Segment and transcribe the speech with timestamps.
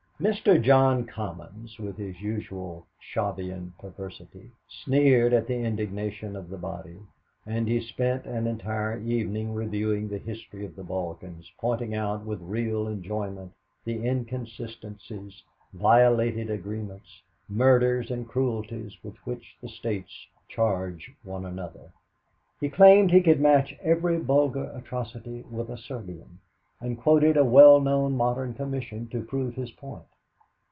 [0.21, 0.61] Mr.
[0.61, 6.99] John Commons, with his usual Shavian perversity, sneered at the indignation of the body,
[7.43, 12.39] and he spent an entire evening reviewing the history of the Balkans, pointing out with
[12.39, 13.51] real enjoyment
[13.83, 15.41] the inconsistencies,
[15.73, 21.91] violated agreements, murders and cruelties with which the states charge one another.
[22.59, 26.37] He claimed he could match every Bulgar atrocity with a Serbian,
[26.79, 30.03] and quoted a well known modern commission to prove his point.